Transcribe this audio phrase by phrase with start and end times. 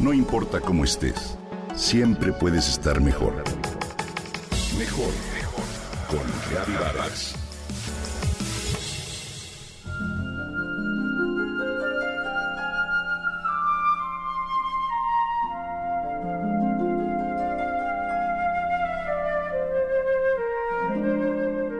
[0.00, 1.36] No importa cómo estés,
[1.76, 3.34] siempre puedes estar mejor.
[4.78, 5.64] Mejor, mejor.
[6.08, 7.34] Con Reavivadas.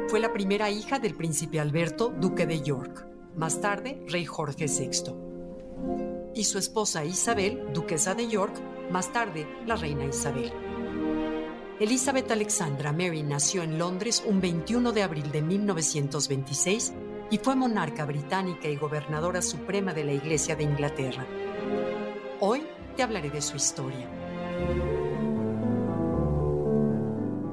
[0.09, 5.30] Fue la primera hija del príncipe Alberto, duque de York, más tarde rey Jorge VI
[6.41, 8.55] y su esposa Isabel, duquesa de York,
[8.91, 10.51] más tarde la reina Isabel.
[11.79, 16.95] Elizabeth Alexandra Mary nació en Londres un 21 de abril de 1926
[17.31, 21.27] y fue monarca británica y gobernadora suprema de la Iglesia de Inglaterra.
[22.41, 22.63] Hoy
[22.97, 24.09] te hablaré de su historia.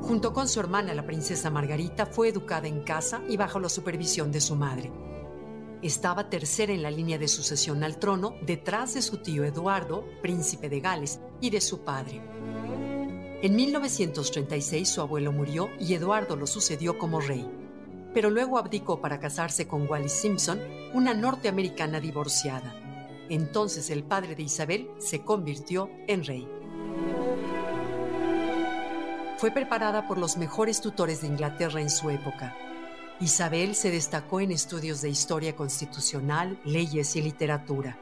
[0.01, 4.31] Junto con su hermana, la princesa Margarita, fue educada en casa y bajo la supervisión
[4.31, 4.89] de su madre.
[5.81, 10.69] Estaba tercera en la línea de sucesión al trono detrás de su tío Eduardo, príncipe
[10.69, 12.21] de Gales, y de su padre.
[13.43, 17.47] En 1936 su abuelo murió y Eduardo lo sucedió como rey,
[18.13, 20.59] pero luego abdicó para casarse con Wallis Simpson,
[20.93, 22.73] una norteamericana divorciada.
[23.29, 26.47] Entonces el padre de Isabel se convirtió en rey.
[29.37, 32.55] Fue preparada por los mejores tutores de Inglaterra en su época,
[33.19, 37.97] Isabel se destacó en estudios de historia constitucional, leyes y literatura.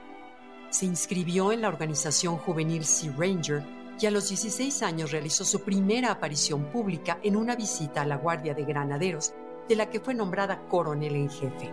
[0.70, 3.64] Se inscribió en la organización juvenil Sea Ranger
[3.98, 8.18] y a los 16 años realizó su primera aparición pública en una visita a la
[8.18, 9.34] Guardia de Granaderos,
[9.70, 11.72] de la que fue nombrada coronel en jefe.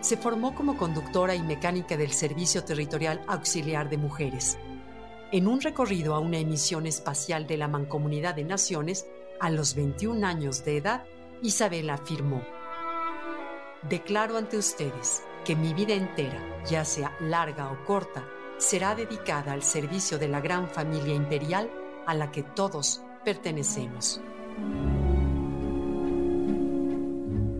[0.00, 4.56] Se formó como conductora y mecánica del Servicio Territorial Auxiliar de Mujeres.
[5.32, 9.04] En un recorrido a una emisión espacial de la Mancomunidad de Naciones,
[9.40, 11.04] a los 21 años de edad,
[11.44, 12.42] Isabel afirmó,
[13.86, 19.62] Declaro ante ustedes que mi vida entera, ya sea larga o corta, será dedicada al
[19.62, 21.70] servicio de la gran familia imperial
[22.06, 24.22] a la que todos pertenecemos.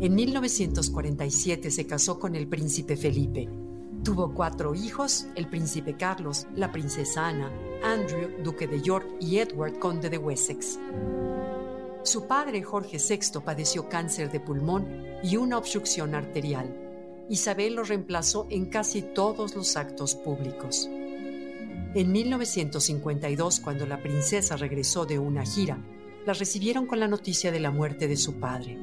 [0.00, 3.50] En 1947 se casó con el príncipe Felipe.
[4.02, 9.78] Tuvo cuatro hijos, el príncipe Carlos, la princesa Ana, Andrew, duque de York y Edward,
[9.78, 10.78] conde de Wessex.
[12.04, 14.86] Su padre, Jorge VI, padeció cáncer de pulmón
[15.22, 16.68] y una obstrucción arterial.
[17.30, 20.86] Isabel lo reemplazó en casi todos los actos públicos.
[21.94, 25.78] En 1952, cuando la princesa regresó de una gira,
[26.26, 28.78] la recibieron con la noticia de la muerte de su padre.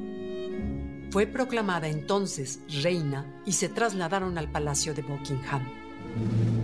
[1.10, 6.61] Fue proclamada entonces reina y se trasladaron al Palacio de Buckingham.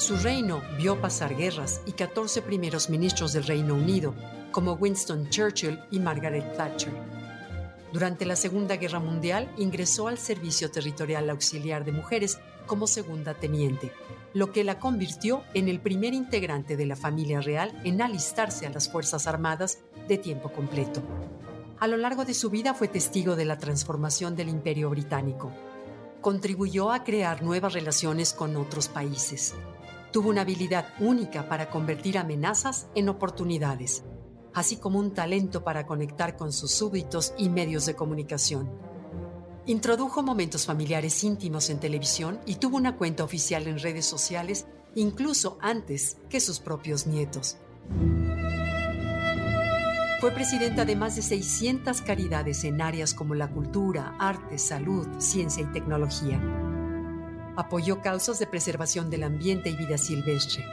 [0.00, 4.14] Su reino vio pasar guerras y 14 primeros ministros del Reino Unido,
[4.50, 6.94] como Winston Churchill y Margaret Thatcher.
[7.92, 13.92] Durante la Segunda Guerra Mundial ingresó al Servicio Territorial Auxiliar de Mujeres como segunda teniente,
[14.32, 18.70] lo que la convirtió en el primer integrante de la familia real en alistarse a
[18.70, 21.02] las Fuerzas Armadas de tiempo completo.
[21.78, 25.52] A lo largo de su vida fue testigo de la transformación del Imperio Británico.
[26.22, 29.54] Contribuyó a crear nuevas relaciones con otros países
[30.12, 34.02] Tuvo una habilidad única para convertir amenazas en oportunidades,
[34.52, 38.68] así como un talento para conectar con sus súbditos y medios de comunicación.
[39.66, 44.66] Introdujo momentos familiares íntimos en televisión y tuvo una cuenta oficial en redes sociales
[44.96, 47.56] incluso antes que sus propios nietos.
[50.20, 55.62] Fue presidenta de más de 600 caridades en áreas como la cultura, arte, salud, ciencia
[55.62, 56.69] y tecnología
[57.56, 60.64] apoyó causas de preservación del ambiente y vida silvestre,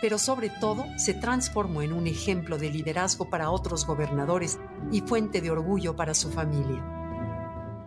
[0.00, 4.58] pero sobre todo se transformó en un ejemplo de liderazgo para otros gobernadores
[4.92, 6.84] y fuente de orgullo para su familia.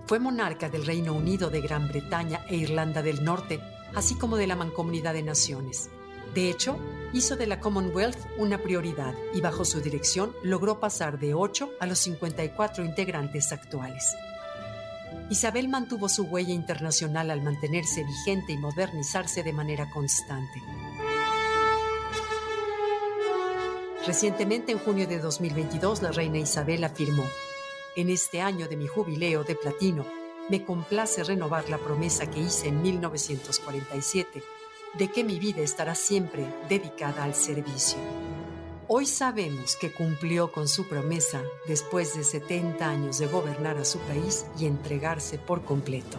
[0.05, 3.59] Fue monarca del Reino Unido de Gran Bretaña e Irlanda del Norte,
[3.93, 5.89] así como de la Mancomunidad de Naciones.
[6.33, 6.77] De hecho,
[7.13, 11.85] hizo de la Commonwealth una prioridad y bajo su dirección logró pasar de 8 a
[11.85, 14.15] los 54 integrantes actuales.
[15.29, 20.61] Isabel mantuvo su huella internacional al mantenerse vigente y modernizarse de manera constante.
[24.07, 27.25] Recientemente, en junio de 2022, la reina Isabel afirmó,
[27.95, 30.05] en este año de mi jubileo de platino,
[30.49, 34.41] me complace renovar la promesa que hice en 1947
[34.97, 37.99] de que mi vida estará siempre dedicada al servicio.
[38.91, 43.99] Hoy sabemos que cumplió con su promesa después de 70 años de gobernar a su
[43.99, 46.17] país y entregarse por completo.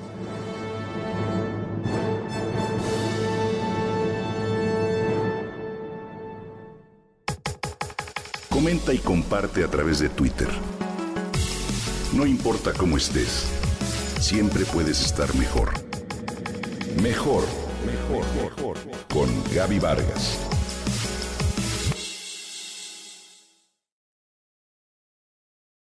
[8.48, 10.48] Comenta y comparte a través de Twitter.
[12.12, 13.48] No importa cómo estés,
[14.20, 15.72] siempre puedes estar mejor.
[17.02, 17.42] Mejor
[17.84, 18.76] mejor, mejor.
[19.12, 20.38] Con Gaby Vargas.